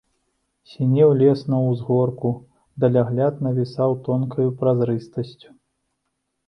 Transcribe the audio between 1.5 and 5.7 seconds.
на ўзгорку, далягляд навісаў тонкаю празрыстасцю.